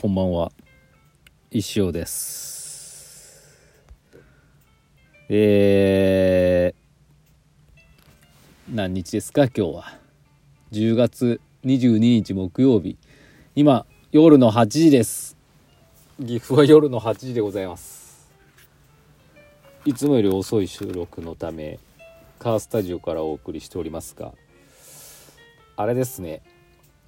[0.00, 0.52] こんばんは。
[1.50, 3.58] 石尾です。
[5.28, 9.46] えー、何日ですか？
[9.46, 9.98] 今日は。
[10.70, 12.96] 10月22日木曜日。
[13.56, 15.36] 今夜の8時です。
[16.24, 18.30] 岐阜は夜の8時でございます。
[19.84, 21.80] いつもより遅い収録のため
[22.38, 24.32] カースタジオからお送りしておりますが
[25.74, 26.40] あれですね。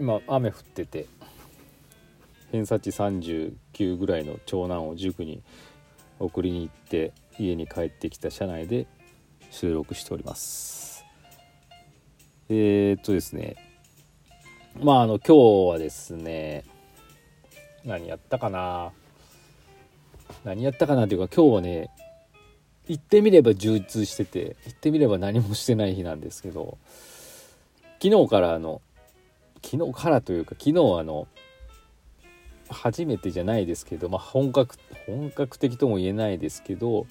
[0.01, 1.07] 今雨降ってて。
[2.53, 5.43] 偏差値39ぐらいの長男を塾に
[6.19, 8.87] 送りに行って家に帰ってきた車内で
[9.51, 11.05] 収録しております。
[12.49, 13.57] えー、っとですね。
[14.83, 16.65] まああの今日はですね
[17.85, 18.93] 何やったかな？
[20.45, 21.91] 何やったかなというか今日はね
[22.89, 26.79] 言ってみれば充実してて言ってみれば何もしてない日なんですけど
[28.03, 28.81] 昨日からあの
[29.63, 31.27] 昨日からというか昨日あの
[32.71, 34.77] 初めてじゃないですけど、まあ、本格
[35.07, 37.07] 本格的とも言えないですけど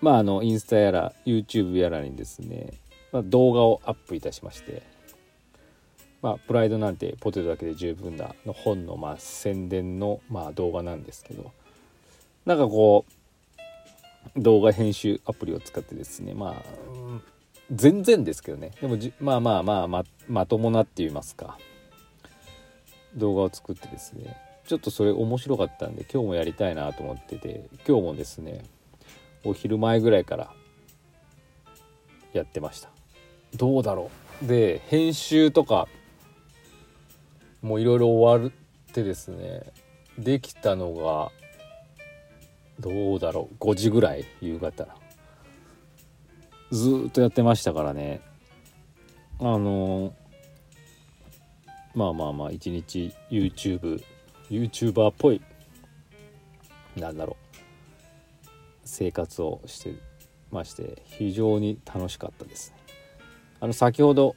[0.00, 2.72] まああのインスタやら YouTube やらにですね、
[3.12, 4.82] まあ、動画をアップいたしまして
[6.22, 11.52] 「まあ、プライドなんてポテトだけで十分だ」の本のまあ宣伝のまあ動画なんですけど
[12.46, 13.04] なんかこ
[14.36, 16.88] う動画編集アプリを使ってですねまあ
[17.70, 18.70] 全然ですけどね。
[18.80, 21.58] でもまあまあまあままともなって言いますか。
[23.16, 28.64] 動画を作ってですねちょっとそれ面白かったんで今日もやりたいなと思ってて今日もですね
[29.44, 30.52] お昼前ぐらいから
[32.32, 32.90] やってました。
[33.54, 34.10] どうだろ
[34.42, 34.46] う。
[34.46, 35.88] で編集とか
[37.62, 38.52] もういろいろ終わっ
[38.92, 39.62] てですね
[40.18, 41.30] できたのが
[42.78, 43.54] どうだろう。
[43.64, 44.86] 5時ぐらい夕方。
[46.70, 48.20] ずっとやってましたからね。
[49.40, 50.12] あの
[51.94, 54.02] まあまあまあ一日 YouTube
[54.50, 55.42] YouTuber っぽい
[56.96, 58.48] なんだろう
[58.84, 59.94] 生活をして
[60.50, 62.70] まして非常に楽しかったです。
[62.70, 62.78] ね
[63.60, 64.36] あの先ほど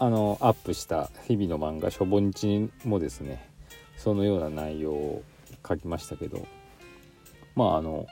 [0.00, 3.48] あのアップした日々の漫画「しょぼ日」もですね
[3.96, 5.22] そのような内容を
[5.66, 6.46] 書きましたけど
[7.54, 8.06] まああの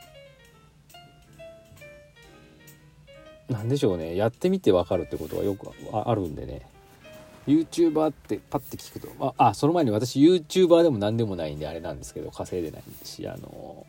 [3.49, 6.67] 何でしょうねやってみて分かるってことはよくあるんでね
[7.47, 13.87] YouTuber ってパッて聞くとああその前に私 YouTuber でも何でもないんであれなんですけど稼いでないしあの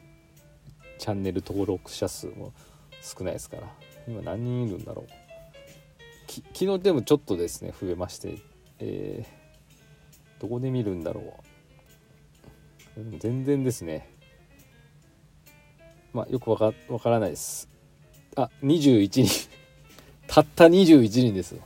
[0.99, 2.53] チャンネル登録者数も
[3.01, 3.63] 少ないですから
[4.07, 5.11] 今何人いるんだろう。
[6.27, 8.37] き昨日でもちょっとですね増えまして
[8.79, 13.17] えー、どこで見るんだろう。
[13.19, 14.09] 全然ですね。
[16.13, 17.69] まあよくわかわからないです。
[18.35, 19.49] あ21人。
[20.27, 21.61] たった21人ですよ。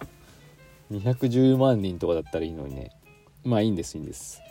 [0.91, 2.91] 210万人とかだったらいいのにね。
[3.44, 4.41] まあいいんですいいんです。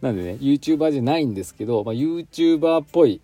[0.00, 3.20] なんでね YouTuber じゃないんですけど、まあ、YouTuber っぽい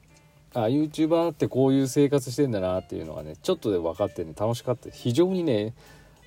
[0.54, 4.90] あ YouTuber ってこういう生活してんだなっていうのがねちょっとで分かってね楽しかった。
[4.90, 5.74] 非常にね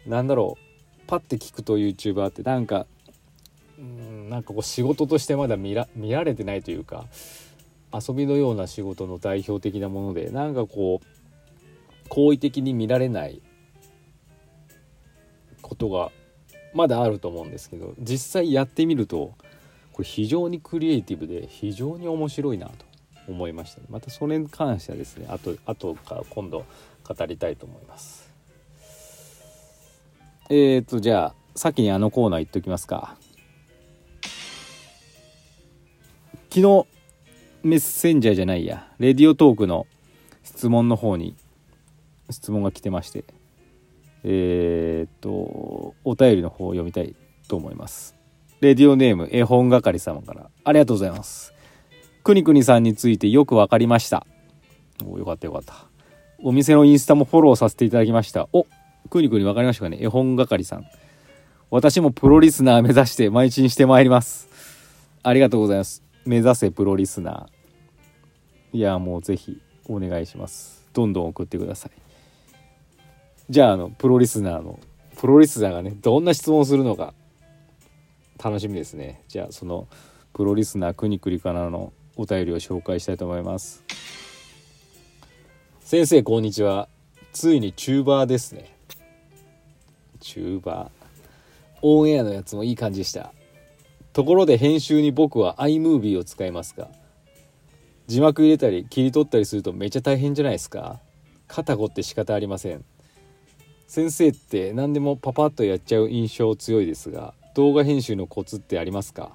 [0.05, 2.85] 何だろうパッて聞くと YouTuber ってなんか
[3.77, 7.05] うんなんかこう仕事としてまだ見ら見られてないというか
[7.93, 13.41] 遊びのような仕事の代表的なものでなんかこう好意的に見られない
[15.65, 16.11] ことが
[16.75, 19.33] まだあると思うんですけど実際やってみると
[19.93, 22.73] これ非常にクリエイティブで非常に面白いなと
[23.27, 26.65] 思いましたまたそれに関してはですねあと後から今度
[27.07, 28.31] 語りたいと思います。
[30.49, 33.15] えーとじゃあ先にあのコーナー言っときますか。
[36.49, 36.85] 昨日
[37.63, 39.87] メッセンジャーじゃないやレディオトークの
[40.43, 41.35] 質問の方に
[42.29, 43.23] 質問が来てまして。
[44.27, 47.15] えー、っと、お便りの方を読みたい
[47.47, 48.15] と思います。
[48.59, 51.53] レディオネーム絵本係様からありがとうございます。
[52.23, 54.25] くにくにさんについてよくわかりました。
[55.05, 55.75] およかったよかった。
[56.41, 58.49] お店のインスタもフォローさせていただきました。
[58.51, 58.65] お
[59.11, 60.85] くにくにわかりましたかね絵本係さん。
[61.69, 64.49] 私もプロリスナー目指して毎日にしてまいります。
[65.21, 66.01] ありがとうございます。
[66.25, 68.77] 目指せプロリスナー。
[68.77, 70.87] いや、もうぜひお願いします。
[70.93, 72.04] どんどん送ってください。
[73.49, 74.79] じゃああのプロリスナーの
[75.17, 77.13] プロリスナーがねどんな質問をするのか
[78.43, 79.23] 楽しみですね。
[79.27, 79.87] じゃあその
[80.33, 83.83] プロリスナーくにくりからのお便りを紹介したいと思います。
[85.79, 86.89] 先生こんにちは。
[87.33, 88.75] ついにチューバーですね。
[90.19, 90.89] チューバー。
[91.81, 93.31] オンエアのやつもいい感じでした。
[94.11, 96.87] ところで編集に僕は iMovie を使いますが
[98.07, 100.99] 字幕入れたり切り取ったりするとめっちゃ大変じゃないですか。
[101.47, 102.83] 肩凝って仕方ありません。
[103.87, 109.31] 先生って何でもパパッとやっちゃう印象強いですが動画編集のコツってありますか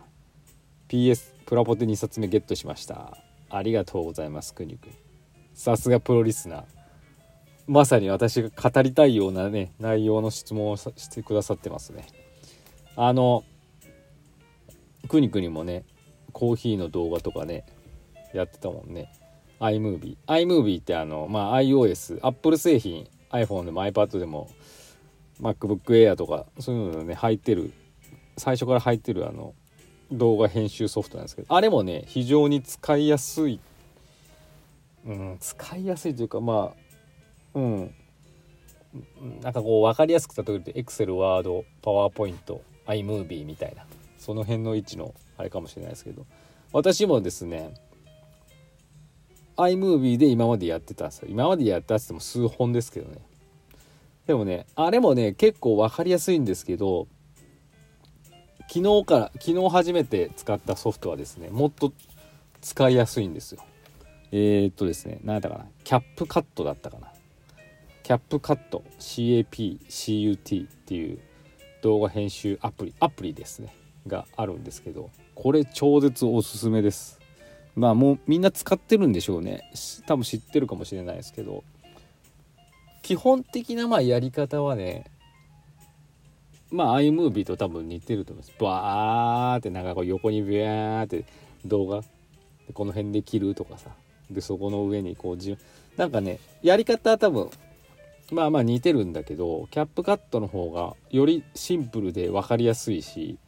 [0.88, 3.16] ？PS プラポテ2冊目ゲットしました。
[3.48, 4.92] ありがとうございますくにくん
[5.54, 6.64] さすがプロリスナー。
[7.66, 12.06] まさに私が語りたいようなね内容の質問をしてくださってますね。
[12.96, 13.44] あの
[15.08, 15.84] くにくにもね
[16.32, 17.64] コーヒーの動画とかね
[18.34, 19.12] やってたもんね。
[19.60, 24.50] iMovie iMovie ってあのまあ iOS Apple 製品 iPhone でも iPad でも
[25.40, 27.72] MacBook Air とかそういうのね入ってる
[28.36, 29.54] 最初から入ってるあの
[30.12, 33.60] 動画編集ソフトなんですけどあれもね非常に使いやすい。
[35.06, 37.94] うん使いやすいというかまあうん。
[39.40, 43.86] なんかこう分かりやすく例えると Excel、Word、PowerPoint、iMovie みたいな。
[44.18, 46.26] その辺の位置のあれかもしれないですけど。
[46.72, 47.74] 私もですね
[49.60, 53.18] iMovie で今までやってたんですよ今までやったっつっても数本ですけどね。
[54.26, 57.08] でもねあれもね結構分かりやすいんですけど
[58.68, 61.92] 昨日から昨日初めて使ったソフトはですねもっと
[62.60, 63.64] 使いやすいんですよ。
[64.32, 65.70] えー、っとですね何だったかな。
[65.82, 67.12] キャップカットだったかな。
[68.02, 71.18] キャップカット CAPCUT っていう
[71.82, 73.74] 動画編集アプリアプリですね。
[74.06, 77.19] があるんですけどこれ超絶おすすめです。
[77.74, 79.62] まあもうみんな使ってるんでしょうね。
[80.06, 81.64] 多分知ってるかもしれないですけど。
[83.02, 85.04] 基本的なまあやり方はね
[86.70, 88.54] まあ iMovie と多分似てると思います。
[88.60, 91.24] バーってなんかこう横にビャーって
[91.64, 92.02] 動画
[92.72, 93.90] この辺で切るとかさ。
[94.30, 95.56] でそこの上にこうじ
[95.96, 97.50] なんかねやり方は多分
[98.30, 103.38] まあまあ似てるんだけどキャップカットの方がよりシンプルで分かりやすいし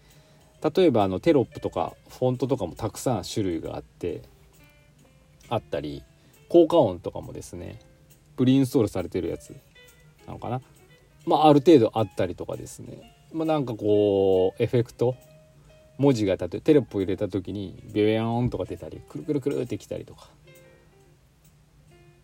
[0.62, 4.22] 例えばあのテロップとかフォントとかもたくさん種類があって
[5.48, 6.04] あったり
[6.48, 7.80] 効果音とかもですね
[8.36, 9.54] プリインストールされてるやつ
[10.26, 10.60] なのかな。
[11.26, 13.16] まあある程度あったりとかですね。
[13.32, 15.16] まあなんかこうエフェクト
[15.98, 20.28] 文字が例えばテロップを入れた時にビヨヨンとか出たりくるくるくるってきたりとか。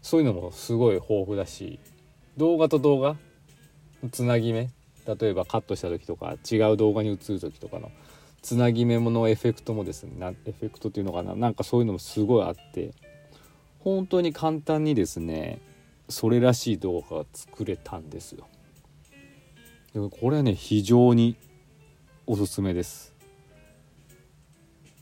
[0.09, 1.79] そういうのもすごい豊富だし
[2.39, 3.17] 動画と動画
[4.11, 4.71] つなぎ目
[5.05, 7.91] 例えばカットした時とか違う動画に映る時とかの
[8.43, 12.93] つなぎ目ものエフェクトもですねなエフェクトっていうのかななんかそういうのもすごいあって
[13.81, 15.61] 本当に簡単にですね
[16.09, 18.47] それらしい動画が作れたんですよ。
[19.93, 21.37] でもこれはね非常に
[22.27, 23.15] おすすめです。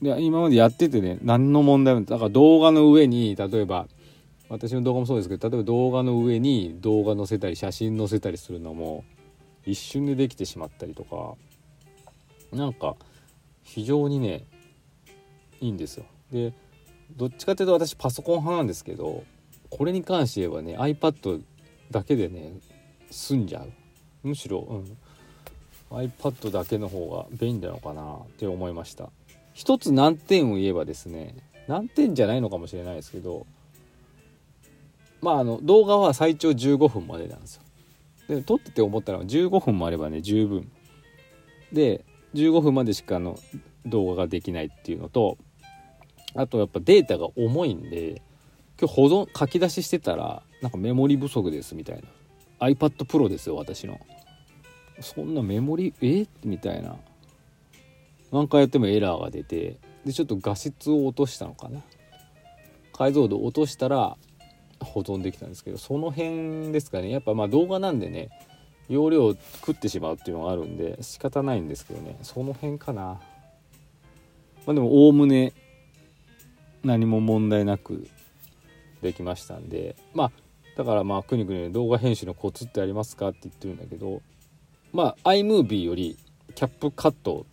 [0.03, 3.87] で今までやっててね何の問題もだから動画の上に例えば
[4.49, 9.05] 私の動画もそうですけど例えば動画の上に動画載せたり写真載せたりするのも
[9.65, 11.35] 一瞬でできてしまったりとか
[12.53, 12.97] なんか
[13.67, 14.47] 非常にね
[15.61, 16.05] いいんですよ。
[16.33, 16.53] で
[17.17, 19.25] どっちかというと私パソコン派なんですけど
[19.71, 21.43] これに関して言えばね iPad
[21.91, 22.53] だけでね
[23.11, 23.73] 済んじゃう。
[24.23, 24.61] むしろ、
[25.91, 29.11] うん、iPad だけの方が便利なのかなって思いました。
[29.53, 31.35] 一つ難点を言えばですね
[31.69, 33.47] 難点じゃないのかもしれないですけど
[35.21, 37.63] まああの動画は最長15分までなんですよ。
[38.29, 40.71] で撮ってて思ったのは15分もあればね十分。
[41.73, 42.05] で
[42.35, 43.39] 15分までしかの
[43.87, 45.39] 動画ができないっていうのと
[46.35, 48.23] あとやっぱデータが重いんで
[48.79, 52.03] 今日保存書き出ししてたらなんかメモリ不足ですみたいな。
[52.67, 54.01] iPad Pro ですよ私の。
[55.01, 56.27] そんなメモリえ？
[56.45, 56.97] みたいな。
[58.33, 61.83] 何回やってもエラーが出てでちょっと画質を落としたのかな。
[62.93, 64.17] 解像度落としたら
[64.81, 67.11] 保存できたんですけどその辺ですかね。
[67.11, 68.31] やっぱまあ動画なんでね
[68.89, 72.17] 容量を食ってしまうっていうのがあるんで仕方ないんですけどね。
[72.23, 73.03] その辺かな。
[73.03, 75.53] まあでもおおむね
[76.85, 78.09] 何も問題なく
[79.03, 79.97] できましたんで。
[80.15, 80.33] まあ
[80.77, 84.21] だからまあくにくに動画編集のコツってありますかって言ってるんだけど
[84.93, 86.19] まあ iMovie より
[86.55, 87.47] キャップカットを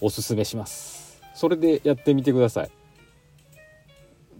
[0.00, 1.20] おすすめします。
[1.34, 2.70] それでやってみてください。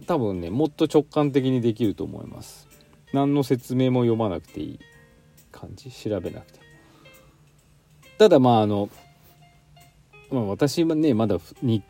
[0.07, 2.67] 多分ねもっと直感的にできると思います。
[3.13, 4.79] 何の説明も読まなくていい。
[5.59, 5.91] 感じ？
[5.91, 6.59] 調べなくて。
[8.17, 8.89] ただまああの、
[10.31, 11.83] まあ、私はねまだに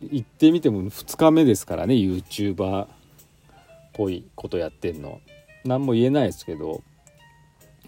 [0.00, 2.88] 行ってみても2日目ですからね YouTuber っ
[3.92, 5.20] ぽいことやってんの。
[5.64, 6.82] 何も言えないですけど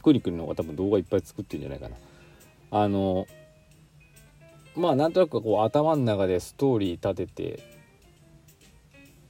[0.02, 1.96] クリクリの方が多分動画いっぱい作ってるんじゃないかな。
[2.70, 3.26] あの
[4.76, 7.74] まあなんとなくこう頭の中でストーリー立てて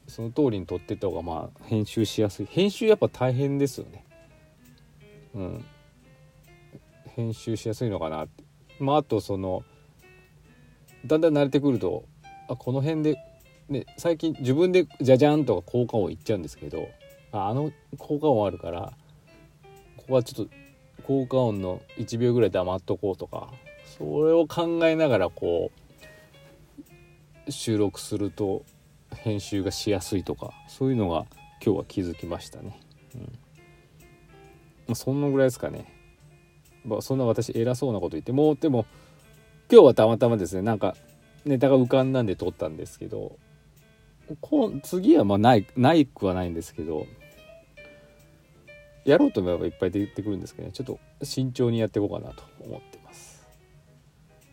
[0.07, 2.47] その通りに撮ってった方がまあ編集しやすい。
[2.47, 4.04] 編集やっぱ大変ですよね。
[5.35, 5.64] うん。
[7.17, 8.45] 編集しやすいのかなって。
[8.81, 9.64] まああとその
[11.07, 12.05] だんだん慣れてくると
[12.49, 13.17] あこの辺で、
[13.69, 16.88] ね、最近自分でじゃじゃんとか効果音言っちゃうんですけど
[17.33, 18.93] ああの効果音あるから
[19.97, 20.53] ここはちょっと
[21.05, 23.53] 効果音の1秒ぐらい黙っとこうとか
[23.99, 25.71] それを考えながらこ
[27.47, 28.64] う収録すると
[29.14, 31.26] 編集がしやすいとかそういうのが
[31.64, 32.81] 今日は気づきましたね。
[33.14, 33.33] うん、
[34.87, 35.87] まそんなぐらいですかね。
[36.85, 38.87] まあ、そんな私偉そうなこと言ってもうでも
[39.71, 40.95] 今日はたまたまですねなんか
[41.47, 43.38] ネタが浮かんだんで撮ったんですけど
[44.43, 47.07] こ次はまあないないくはないんですけど
[49.05, 53.47] やろうと思えばいっぱい出てくるんですけどねちょっと慎重にやっていこうかなと思ってます。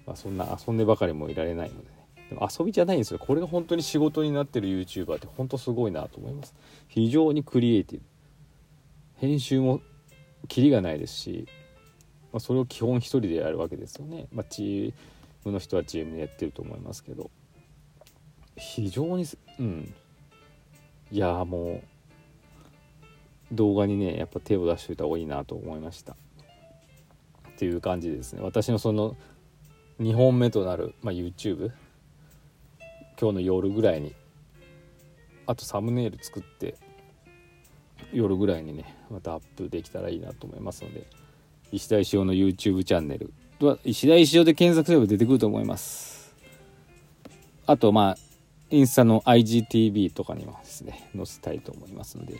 [0.05, 2.01] まあ、そんな遊んでばかりもいられないのでね。
[2.29, 6.55] でも遊びじゃないんですよこれが本当に仕事になってる YouTuber って本当すごいなと思います
[6.87, 8.05] 非常にクリエイティブ
[9.17, 9.81] 編集も
[10.47, 11.47] キリがないですし、
[12.31, 14.93] まあ、それを基本一人でやるわけですよね、まあ、チー
[15.45, 17.29] ムの人はチームでやってると思いますけど。
[18.57, 19.25] 非常に
[19.59, 19.93] うん。
[21.11, 21.81] いやも
[23.51, 26.13] う動画にねやっぱ手を出しといた方がいいなと思いました。
[26.13, 26.15] っ
[27.57, 28.41] ていう感じですね。
[28.41, 29.17] 私のその
[29.99, 31.71] 2本目となる、まあ、YouTube
[33.19, 34.15] 今日の夜ぐらいに
[35.45, 36.75] あとサムネイル作って
[38.13, 41.05] 夜ぐらいにねまたアップできたらいいなと思いますので
[41.71, 46.35] 石田石尾の YouTube チャンネルは石田石尾で検索すれば出てくると思います。
[47.65, 48.17] あとまあ
[48.69, 52.39] インスタの IGTV とかにもですね載せたいと思いますので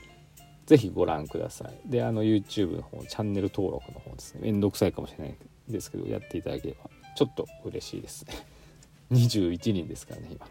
[0.66, 1.90] ぜひご覧ください。
[1.90, 5.38] であの YouTube の方チャンネル登録の方ですねめんどくさいかもしれない
[5.68, 8.34] ですけどやっていただければちょっと嬉しいですね。
[9.12, 10.48] 21人ですからね今。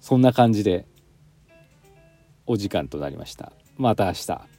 [0.00, 0.86] そんな感じで
[2.46, 3.52] お時間となりました。
[3.78, 4.48] また明日。